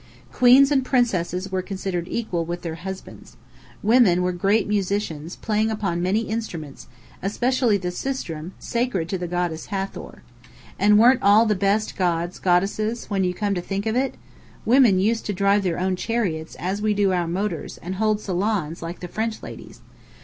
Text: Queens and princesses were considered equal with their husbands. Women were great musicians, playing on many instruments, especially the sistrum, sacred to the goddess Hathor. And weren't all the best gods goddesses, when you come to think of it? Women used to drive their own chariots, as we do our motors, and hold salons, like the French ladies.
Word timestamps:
Queens 0.31 0.71
and 0.71 0.83
princesses 0.83 1.51
were 1.51 1.61
considered 1.61 2.07
equal 2.09 2.43
with 2.43 2.63
their 2.63 2.73
husbands. 2.73 3.37
Women 3.83 4.23
were 4.23 4.31
great 4.31 4.67
musicians, 4.67 5.35
playing 5.35 5.69
on 5.69 6.01
many 6.01 6.21
instruments, 6.21 6.87
especially 7.21 7.77
the 7.77 7.91
sistrum, 7.91 8.53
sacred 8.57 9.07
to 9.09 9.19
the 9.19 9.27
goddess 9.27 9.67
Hathor. 9.67 10.23
And 10.79 10.97
weren't 10.97 11.21
all 11.21 11.45
the 11.45 11.53
best 11.53 11.95
gods 11.95 12.39
goddesses, 12.39 13.11
when 13.11 13.23
you 13.23 13.35
come 13.35 13.53
to 13.53 13.61
think 13.61 13.85
of 13.85 13.95
it? 13.95 14.15
Women 14.65 14.99
used 14.99 15.27
to 15.27 15.33
drive 15.33 15.61
their 15.61 15.79
own 15.79 15.95
chariots, 15.95 16.55
as 16.57 16.81
we 16.81 16.95
do 16.95 17.13
our 17.13 17.27
motors, 17.27 17.77
and 17.77 17.93
hold 17.97 18.19
salons, 18.19 18.81
like 18.81 19.01
the 19.01 19.07
French 19.07 19.43
ladies. 19.43 19.81